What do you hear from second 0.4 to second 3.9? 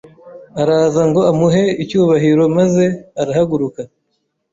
araza ngo amuhe n’icyubaro maze arahaguruka